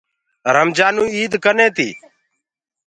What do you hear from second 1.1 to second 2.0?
ايٚد ڪني هي